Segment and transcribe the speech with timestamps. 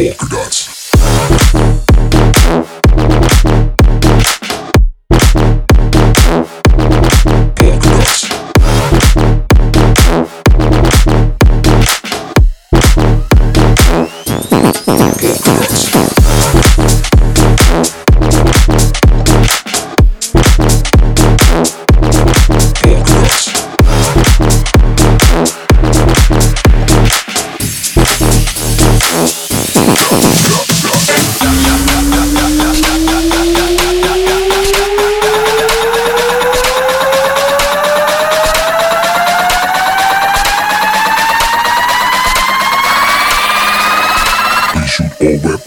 [0.00, 0.70] polka dots.
[7.54, 7.90] Polka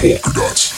[0.03, 0.72] polkadot.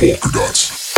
[0.00, 0.94] Polka Dots.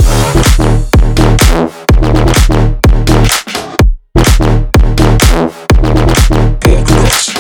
[6.61, 7.33] Polka Dots.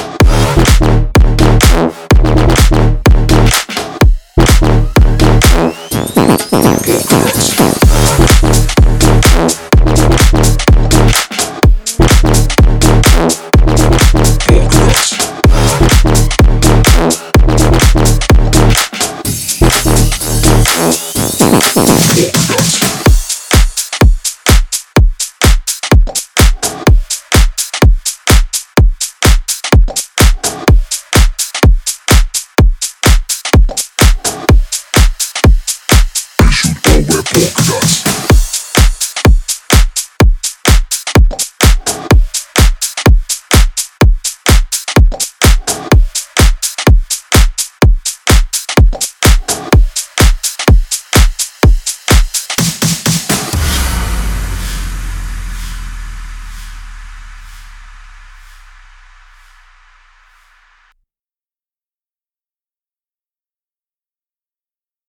[21.74, 22.81] Yeah.